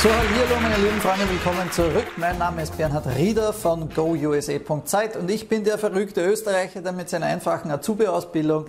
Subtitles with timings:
[0.00, 2.06] So, hallo meine lieben Freunde, willkommen zurück.
[2.16, 7.08] Mein Name ist Bernhard Rieder von GoUSA.zeit und ich bin der verrückte Österreicher, der mit
[7.08, 8.66] seiner einfachen Azubi-Ausbildung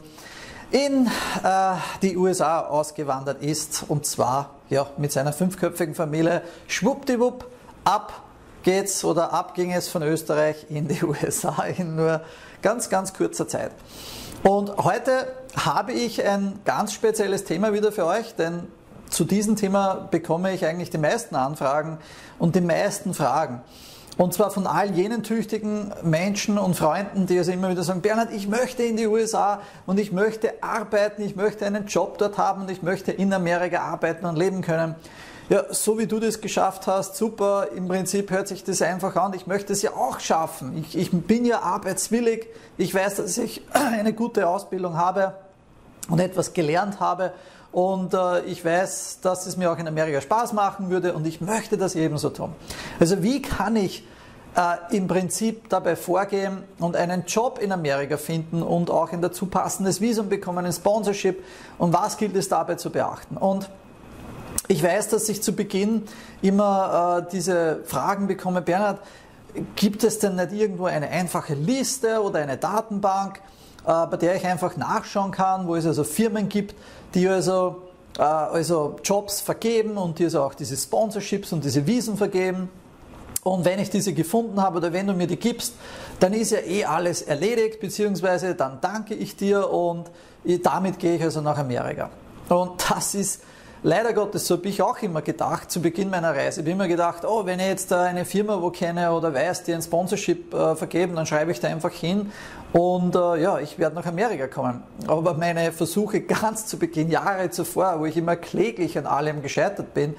[0.71, 1.05] in
[1.44, 6.42] äh, die USA ausgewandert ist und zwar ja, mit seiner fünfköpfigen Familie.
[6.66, 7.46] Schwuppdiwupp,
[7.84, 8.23] ab
[8.64, 12.21] geht's oder ab ging es von Österreich in die USA in nur
[12.64, 13.70] ganz, ganz kurzer Zeit.
[14.41, 18.64] Und heute habe ich ein ganz spezielles Thema wieder für euch, denn
[19.09, 21.98] zu diesem Thema bekomme ich eigentlich die meisten Anfragen
[22.38, 23.62] und die meisten Fragen.
[24.18, 28.34] Und zwar von all jenen tüchtigen Menschen und Freunden, die also immer wieder sagen, Bernhard,
[28.34, 32.63] ich möchte in die USA und ich möchte arbeiten, ich möchte einen Job dort haben
[32.63, 34.95] und ich möchte in Amerika arbeiten und leben können.
[35.48, 39.34] Ja, so wie du das geschafft hast, super, im Prinzip hört sich das einfach an.
[39.34, 40.77] Ich möchte es ja auch schaffen.
[40.77, 42.48] Ich, ich bin ja arbeitswillig.
[42.77, 45.34] Ich weiß, dass ich eine gute Ausbildung habe
[46.10, 47.32] und etwas gelernt habe
[47.72, 51.41] und äh, ich weiß, dass es mir auch in Amerika Spaß machen würde und ich
[51.41, 52.54] möchte das ebenso tun.
[52.99, 54.04] Also wie kann ich
[54.55, 59.46] äh, im Prinzip dabei vorgehen und einen Job in Amerika finden und auch ein dazu
[59.46, 61.43] passendes Visum bekommen, ein Sponsorship
[61.77, 63.38] und was gilt es dabei zu beachten?
[63.38, 63.70] Und
[64.68, 66.03] ich weiß, dass ich zu Beginn
[66.41, 69.00] immer äh, diese Fragen bekomme, Bernhard,
[69.75, 73.41] gibt es denn nicht irgendwo eine einfache Liste oder eine Datenbank,
[73.90, 76.75] bei der ich einfach nachschauen kann, wo es also Firmen gibt,
[77.16, 77.81] die also,
[78.18, 82.69] äh, also Jobs vergeben und die also auch diese Sponsorships und diese Visen vergeben.
[83.44, 85.73] Und wenn ich diese gefunden habe oder wenn du mir die gibst,
[86.19, 90.12] dann ist ja eh alles erledigt, beziehungsweise dann danke ich dir und
[90.63, 92.09] damit gehe ich also nach Amerika.
[92.50, 93.41] Und das ist
[93.84, 96.62] leider Gottes, so habe ich auch immer gedacht zu Beginn meiner Reise.
[96.62, 99.74] Ich habe immer gedacht, oh, wenn ich jetzt eine Firma wo kenne oder weiß, die
[99.74, 102.31] ein Sponsorship äh, vergeben, dann schreibe ich da einfach hin
[102.74, 104.84] und äh, ja, ich werde nach Amerika kommen.
[105.08, 109.94] Aber meine Versuche ganz zu Beginn, Jahre zuvor, wo ich immer kläglich an allem gescheitert
[109.94, 110.16] bin,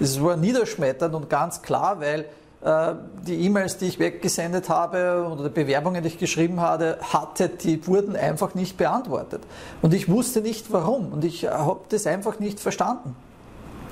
[0.00, 2.24] das war niederschmetternd und ganz klar, weil äh,
[2.64, 7.86] die E-Mails, die ich weggesendet habe oder die Bewerbungen, die ich geschrieben hatte, hatte, die
[7.86, 9.42] wurden einfach nicht beantwortet.
[9.82, 13.14] Und ich wusste nicht warum und ich habe das einfach nicht verstanden.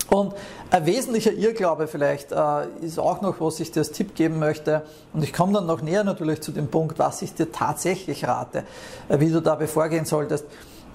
[0.08, 0.34] Und
[0.70, 4.82] ein wesentlicher Irrglaube vielleicht äh, ist auch noch, was ich dir als Tipp geben möchte.
[5.12, 8.64] Und ich komme dann noch näher natürlich zu dem Punkt, was ich dir tatsächlich rate,
[9.08, 10.44] äh, wie du dabei vorgehen solltest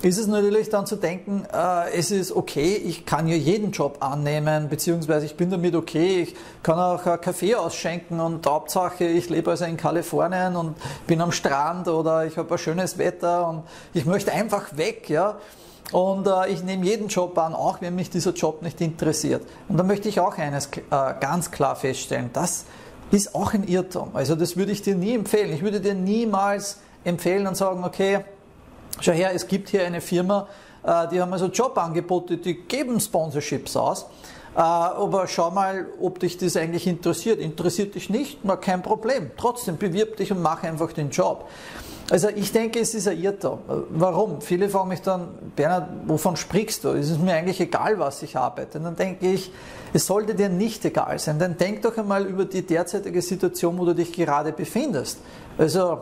[0.02, 3.98] ist es natürlich dann zu denken, äh, es ist okay, ich kann ja jeden Job
[4.00, 9.30] annehmen, beziehungsweise ich bin damit okay, ich kann auch einen Kaffee ausschenken und Hauptsache, ich
[9.30, 10.76] lebe also in Kalifornien und
[11.08, 13.64] bin am Strand oder ich habe ein schönes Wetter und
[13.94, 15.38] ich möchte einfach weg, ja.
[15.92, 19.42] Und äh, ich nehme jeden Job an, auch wenn mich dieser Job nicht interessiert.
[19.68, 20.80] Und da möchte ich auch eines äh,
[21.20, 22.66] ganz klar feststellen, das
[23.10, 24.12] ist auch ein Irrtum.
[24.14, 25.54] Also das würde ich dir nie empfehlen.
[25.54, 28.20] Ich würde dir niemals empfehlen und sagen, okay,
[29.00, 30.48] Schau her, es gibt hier eine Firma,
[30.84, 34.08] äh, die haben also Jobangebote, die geben Sponsorships aus.
[34.56, 37.40] Äh, aber schau mal, ob dich das eigentlich interessiert.
[37.40, 38.40] Interessiert dich nicht?
[38.44, 39.32] Na, kein Problem.
[39.38, 41.48] Trotzdem bewirb dich und mach einfach den Job.
[42.10, 43.60] Also ich denke, es ist ein Irrtum.
[43.70, 44.42] Äh, warum?
[44.42, 46.90] Viele fragen mich dann, Bernhard, wovon sprichst du?
[46.90, 48.78] Es ist mir eigentlich egal, was ich arbeite.
[48.78, 49.52] Und dann denke ich,
[49.94, 51.38] es sollte dir nicht egal sein.
[51.38, 55.20] Dann denk doch einmal über die derzeitige Situation, wo du dich gerade befindest.
[55.58, 56.02] Also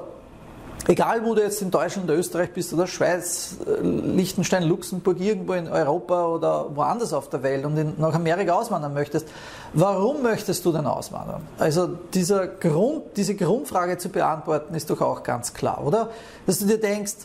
[0.87, 5.53] egal wo du jetzt in Deutschland oder Österreich bist oder Schweiz, äh, Liechtenstein, Luxemburg, irgendwo
[5.53, 9.27] in Europa oder woanders auf der Welt und in, nach Amerika auswandern möchtest,
[9.73, 11.41] warum möchtest du denn auswandern?
[11.57, 16.09] Also dieser Grund, diese Grundfrage zu beantworten ist doch auch ganz klar, oder?
[16.45, 17.15] Dass du dir denkst,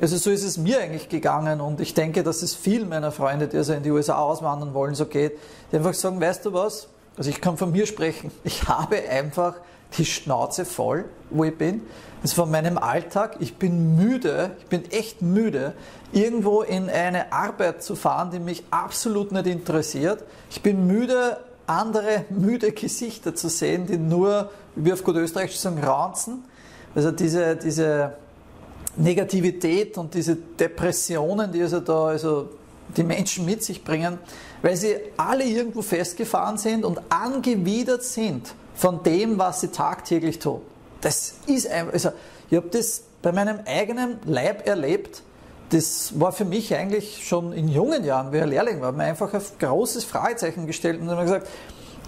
[0.00, 3.48] also so ist es mir eigentlich gegangen und ich denke, dass es vielen meiner Freunde,
[3.48, 5.38] die also in die USA auswandern wollen, so geht,
[5.70, 6.88] die einfach sagen, weißt du was,
[7.18, 9.56] also ich kann von mir sprechen, ich habe einfach
[9.98, 11.82] die Schnauze voll, wo ich bin.
[12.22, 13.36] Das ist von meinem Alltag.
[13.40, 15.74] Ich bin müde, ich bin echt müde,
[16.12, 20.22] irgendwo in eine Arbeit zu fahren, die mich absolut nicht interessiert.
[20.50, 25.82] Ich bin müde, andere müde Gesichter zu sehen, die nur, wie auf gut Österreich sagen,
[25.82, 26.44] ranzen.
[26.94, 28.14] Also diese, diese
[28.96, 32.50] Negativität und diese Depressionen, die also da also
[32.96, 34.18] die Menschen mit sich bringen,
[34.62, 40.62] weil sie alle irgendwo festgefahren sind und angewidert sind von dem, was sie tagtäglich tun.
[41.02, 42.12] Das ist einfach, also
[42.48, 45.22] ich habe das bei meinem eigenen Leib erlebt.
[45.68, 49.34] Das war für mich eigentlich schon in jungen Jahren, wie ich Lehrling war, mir einfach
[49.34, 51.46] ein großes Fragezeichen gestellt und habe gesagt,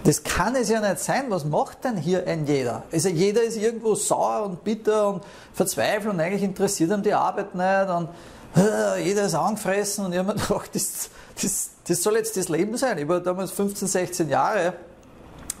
[0.03, 1.25] das kann es ja nicht sein.
[1.29, 2.81] Was macht denn hier ein jeder?
[2.91, 5.23] Also jeder ist irgendwo sauer und bitter und
[5.53, 8.09] verzweifelt und eigentlich interessiert ihm die Arbeit nicht und
[8.57, 11.09] äh, jeder ist angefressen und ich habe mir gedacht, das,
[11.39, 12.97] das, das soll jetzt das Leben sein.
[12.97, 14.73] Ich war damals 15, 16 Jahre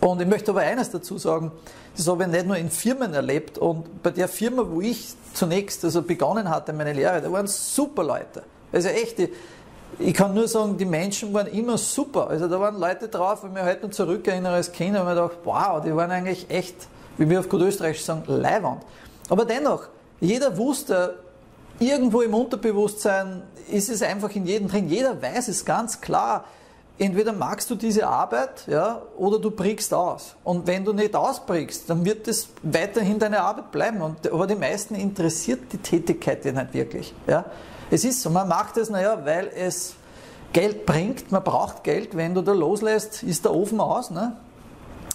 [0.03, 1.51] und ich möchte aber eines dazu sagen,
[1.95, 5.83] das habe ich nicht nur in Firmen erlebt und bei der Firma, wo ich zunächst
[5.85, 8.43] also begonnen hatte, meine Lehre, da waren super Leute.
[8.71, 9.29] Also echt, die,
[9.99, 12.27] ich kann nur sagen, die Menschen waren immer super.
[12.27, 15.15] Also da waren Leute drauf, wenn ich mich heute noch zurückerinnere als Kind, habe ich
[15.15, 16.75] mir gedacht, wow, die waren eigentlich echt,
[17.17, 18.81] wie wir auf gut Österreich sagen, Leihwand.
[19.29, 19.87] Aber dennoch,
[20.19, 21.19] jeder wusste,
[21.79, 24.89] irgendwo im Unterbewusstsein ist es einfach in jedem drin.
[24.89, 26.45] Jeder weiß es ganz klar.
[26.99, 30.35] Entweder magst du diese Arbeit ja, oder du brichst aus.
[30.43, 34.01] Und wenn du nicht ausbrichst, dann wird es weiterhin deine Arbeit bleiben.
[34.01, 37.13] Und, aber die meisten interessiert die Tätigkeit ja nicht wirklich.
[37.25, 37.45] Ja.
[37.89, 39.95] Es ist so, man macht es, naja, weil es
[40.53, 42.15] Geld bringt, man braucht Geld.
[42.15, 44.11] Wenn du da loslässt, ist der Ofen aus.
[44.11, 44.37] Ne?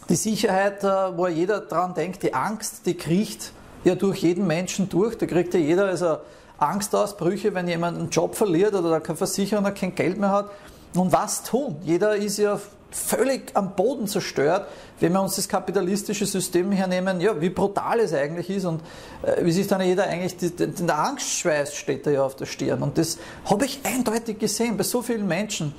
[0.08, 3.52] Die Sicherheit, äh, wo jeder dran denkt, die Angst, die kriecht
[3.84, 5.16] ja durch jeden Menschen durch.
[5.16, 6.18] Da kriegt ja jeder also
[6.58, 10.50] Angstausbrüche, wenn jemand einen Job verliert oder keine Versicherung kein Geld mehr hat.
[10.94, 11.76] Und was tun?
[11.84, 12.58] Jeder ist ja
[12.90, 14.66] völlig am Boden zerstört,
[15.00, 18.80] wenn wir uns das kapitalistische System hernehmen, ja, wie brutal es eigentlich ist und
[19.22, 22.82] äh, wie sich dann jeder eigentlich, die, der Angstschweiß steht da ja auf der Stirn.
[22.82, 25.74] Und das habe ich eindeutig gesehen bei so vielen Menschen.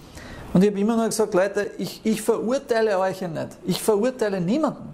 [0.53, 3.49] Und ich habe immer nur gesagt, Leute, ich, ich verurteile euch ja nicht.
[3.65, 4.93] Ich verurteile niemanden.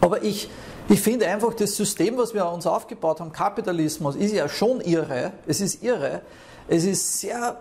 [0.00, 0.48] Aber ich,
[0.88, 5.32] ich finde einfach, das System, was wir uns aufgebaut haben, Kapitalismus, ist ja schon irre.
[5.46, 6.22] Es ist irre.
[6.68, 7.56] Es ist sehr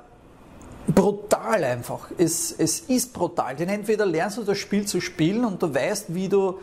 [0.87, 2.09] brutal einfach.
[2.17, 3.55] Es, es ist brutal.
[3.55, 6.59] Denn entweder lernst du das Spiel zu spielen und du weißt, wie du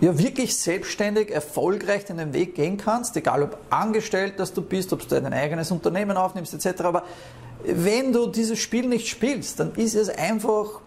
[0.00, 5.00] ja wirklich selbstständig, erfolgreich den Weg gehen kannst, egal ob angestellt, dass du bist, ob
[5.00, 6.82] du dein eigenes Unternehmen aufnimmst, etc.
[6.82, 7.04] Aber
[7.64, 10.80] wenn du dieses Spiel nicht spielst, dann ist es einfach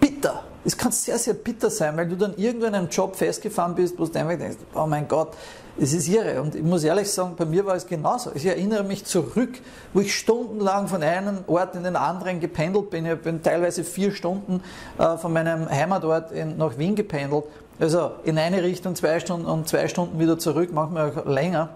[0.00, 0.44] bitter.
[0.64, 3.98] Es kann sehr, sehr bitter sein, weil du dann irgendwo in einem Job festgefahren bist,
[3.98, 5.36] wo du einfach denkst, oh mein Gott,
[5.80, 6.42] es ist irre.
[6.42, 8.30] Und ich muss ehrlich sagen, bei mir war es genauso.
[8.34, 9.60] Ich erinnere mich zurück,
[9.92, 13.06] wo ich stundenlang von einem Ort in den anderen gependelt bin.
[13.06, 14.62] Ich bin teilweise vier Stunden
[14.98, 17.44] äh, von meinem Heimatort nach Wien gependelt.
[17.80, 21.70] Also in eine Richtung zwei Stunden und zwei Stunden wieder zurück, manchmal auch länger.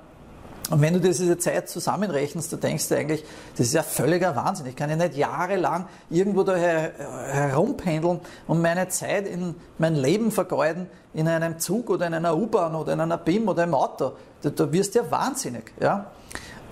[0.73, 3.23] Und wenn du diese Zeit zusammenrechnest, da denkst du eigentlich,
[3.59, 4.65] das ist ja völliger Wahnsinn.
[4.65, 6.93] Ich kann ja nicht jahrelang irgendwo da her,
[7.31, 12.75] herumpendeln und meine Zeit in mein Leben vergeuden in einem Zug oder in einer U-Bahn
[12.75, 14.13] oder in einer BIM oder im Auto.
[14.41, 15.75] Da, da wirst du ja wahnsinnig.
[15.79, 16.11] Ja?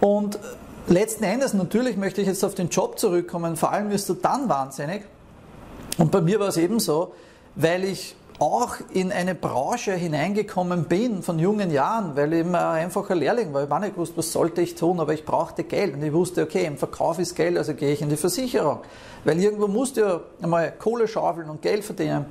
[0.00, 0.38] Und
[0.86, 4.48] letzten Endes, natürlich möchte ich jetzt auf den Job zurückkommen, vor allem wirst du dann
[4.48, 5.02] wahnsinnig.
[5.98, 7.12] Und bei mir war es eben so,
[7.54, 12.84] weil ich auch in eine Branche hineingekommen bin von jungen Jahren, weil ich immer ein
[12.84, 13.64] einfacher Lehrling war.
[13.64, 15.94] Ich war nicht gewusst, was sollte ich tun, aber ich brauchte Geld.
[15.94, 18.78] Und ich wusste, okay, im Verkauf ist Geld, also gehe ich in die Versicherung.
[19.24, 22.26] Weil irgendwo musste ich ja einmal Kohle schaufeln und Geld verdienen.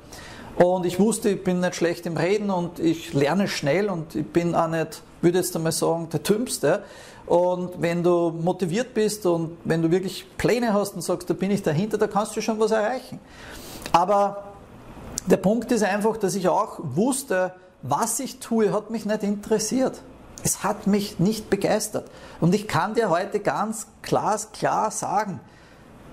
[0.56, 4.26] Und ich wusste, ich bin nicht schlecht im Reden und ich lerne schnell und ich
[4.26, 6.82] bin auch nicht, würde jetzt einmal sagen, der Dümmste.
[7.26, 11.52] Und wenn du motiviert bist und wenn du wirklich Pläne hast und sagst, da bin
[11.52, 13.20] ich dahinter, da kannst du schon was erreichen.
[13.92, 14.49] Aber
[15.30, 20.02] der Punkt ist einfach, dass ich auch wusste, was ich tue, hat mich nicht interessiert.
[20.42, 22.10] Es hat mich nicht begeistert.
[22.40, 25.40] Und ich kann dir heute ganz klar, klar sagen,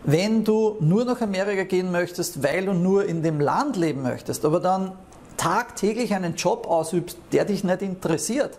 [0.04, 4.46] wenn du nur nach Amerika gehen möchtest, weil du nur in dem Land leben möchtest,
[4.46, 4.94] aber dann
[5.38, 8.58] tagtäglich einen Job ausübst, der dich nicht interessiert,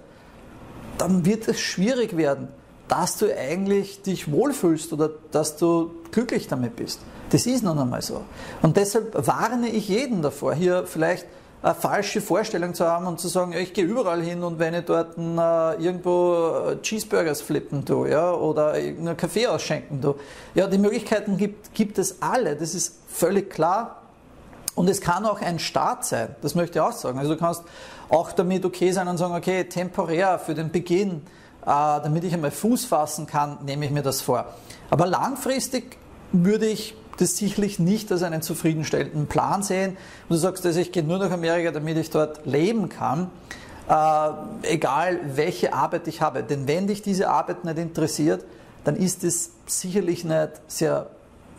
[0.97, 2.49] dann wird es schwierig werden,
[2.89, 7.01] dass du eigentlich dich wohlfühlst oder dass du glücklich damit bist.
[7.31, 8.23] Das ist nun einmal so.
[8.63, 11.27] Und deshalb warne ich jeden davor, hier vielleicht
[11.63, 14.85] eine falsche Vorstellung zu haben und zu sagen, ich gehe überall hin und wenn ich
[14.85, 20.15] dort äh, irgendwo äh, Cheeseburgers flippen tue, ja, oder einen Kaffee ausschenken tue.
[20.55, 24.03] Ja, die Möglichkeiten gibt, gibt es alle, das ist völlig klar.
[24.77, 27.19] Und es kann auch ein Start sein, das möchte ich auch sagen.
[27.19, 27.65] Also du kannst
[28.09, 31.23] auch damit okay sein und sagen, okay, temporär für den Beginn,
[31.69, 34.47] damit ich einmal Fuß fassen kann, nehme ich mir das vor.
[34.89, 35.99] Aber langfristig
[36.33, 39.91] würde ich das sicherlich nicht als einen zufriedenstellenden Plan sehen.
[39.91, 43.31] Und du sagst, also ich gehe nur nach Amerika, damit ich dort leben kann,
[43.89, 44.31] äh,
[44.63, 46.43] egal welche Arbeit ich habe.
[46.43, 48.45] Denn wenn dich diese Arbeit nicht interessiert,
[48.85, 51.11] dann ist es sicherlich nicht sehr,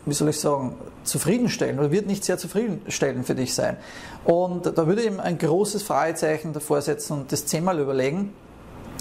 [0.06, 3.78] wie soll ich sagen, zufriedenstellend oder wird nicht sehr zufriedenstellend für dich sein.
[4.24, 8.34] Und da würde ich ihm ein großes Fragezeichen davor setzen und das zehnmal überlegen.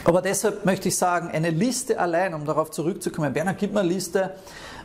[0.09, 3.35] Aber deshalb möchte ich sagen, eine Liste allein, um darauf zurückzukommen.
[3.35, 4.33] Werner, gib mir eine Liste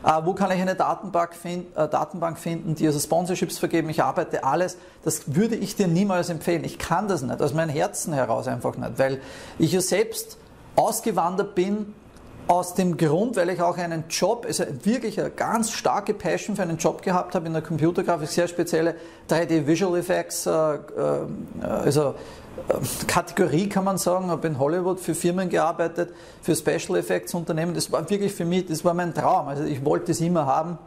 [0.04, 3.88] äh, wo kann ich eine Datenbank, find, äh, Datenbank finden, die also Sponsorships vergeben?
[3.88, 4.76] Ich arbeite alles.
[5.02, 6.62] Das würde ich dir niemals empfehlen.
[6.62, 9.22] Ich kann das nicht, aus meinem Herzen heraus einfach nicht, weil
[9.58, 10.36] ich ja selbst
[10.76, 11.94] ausgewandert bin
[12.46, 16.62] aus dem Grund, weil ich auch einen Job, also wirklich eine ganz starke Passion für
[16.62, 18.96] einen Job gehabt habe in der Computergrafik, sehr spezielle
[19.30, 20.78] 3D Visual Effects, äh, äh,
[21.62, 22.14] also
[22.68, 27.74] äh, Kategorie kann man sagen, habe in Hollywood für Firmen gearbeitet, für Special Effects Unternehmen.
[27.74, 29.48] Das war wirklich für mich, das war mein Traum.
[29.48, 30.78] Also ich wollte es immer haben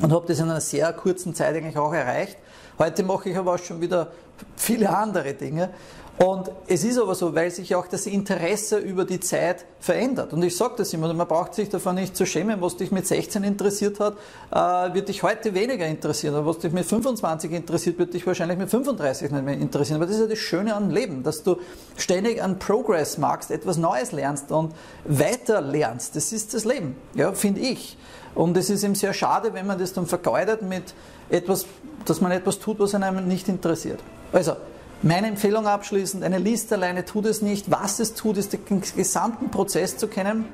[0.00, 2.38] und habe das in einer sehr kurzen Zeit eigentlich auch erreicht.
[2.78, 4.08] Heute mache ich aber auch schon wieder
[4.56, 5.70] viele andere Dinge
[6.16, 10.32] Und es ist aber so, weil sich auch das Interesse über die Zeit verändert.
[10.32, 13.04] Und ich sage das immer, man braucht sich davon nicht zu schämen, was dich mit
[13.04, 14.14] 16 interessiert hat,
[14.52, 16.36] äh, wird dich heute weniger interessieren.
[16.36, 19.96] Aber was dich mit 25 interessiert, wird dich wahrscheinlich mit 35 nicht mehr interessieren.
[19.96, 21.56] Aber das ist ja das Schöne am Leben, dass du
[21.96, 24.72] ständig an Progress magst, etwas Neues lernst und
[25.04, 26.14] weiter lernst.
[26.14, 27.98] Das ist das Leben, ja, finde ich.
[28.36, 30.94] Und es ist eben sehr schade, wenn man das dann vergeudet mit
[31.30, 31.66] etwas,
[32.04, 34.00] dass man etwas tut, was einem nicht interessiert.
[34.32, 34.56] Also,
[35.02, 37.70] meine Empfehlung abschließend, eine Liste alleine tut es nicht.
[37.70, 40.46] Was es tut, ist den gesamten Prozess zu kennen,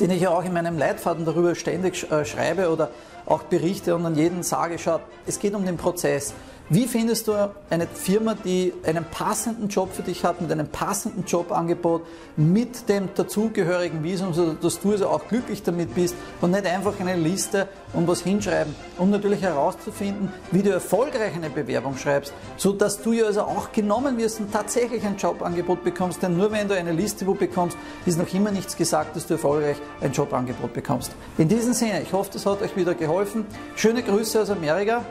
[0.00, 2.90] den ich ja auch in meinem Leitfaden darüber ständig äh, schreibe oder
[3.24, 6.34] auch berichte und an jeden sage, schaut, es geht um den Prozess.
[6.70, 7.32] Wie findest du
[7.70, 12.02] eine Firma, die einen passenden Job für dich hat, mit einem passenden Jobangebot,
[12.36, 17.16] mit dem dazugehörigen Visum, sodass du also auch glücklich damit bist und nicht einfach eine
[17.16, 23.12] Liste und was hinschreiben, um natürlich herauszufinden, wie du erfolgreich eine Bewerbung schreibst, sodass du
[23.12, 26.22] ja also auch genommen wirst und tatsächlich ein Jobangebot bekommst.
[26.22, 29.78] Denn nur wenn du eine Liste bekommst, ist noch immer nichts gesagt, dass du erfolgreich
[30.02, 31.12] ein Jobangebot bekommst.
[31.38, 33.46] In diesem Sinne, ich hoffe, das hat euch wieder geholfen.
[33.74, 35.02] Schöne Grüße aus Amerika.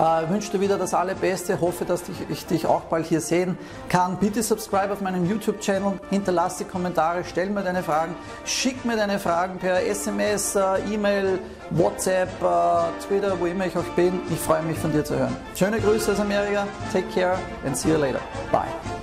[0.00, 3.58] Äh, wünsche dir wieder das Allerbeste, hoffe, dass ich, ich, dich auch bald hier sehen
[3.90, 4.16] kann.
[4.16, 8.14] Bitte subscribe auf meinem YouTube-Channel, hinterlasse Kommentare, stell mir deine Fragen,
[8.46, 11.38] schick mir deine Fragen per SMS, äh, E-Mail,
[11.68, 14.20] WhatsApp, äh, Twitter, wo immer ich auch bin.
[14.30, 15.36] Ich freue mich von dir zu hören.
[15.54, 18.20] Schöne Grüße aus Amerika, take care and see you later.
[18.50, 18.99] Bye.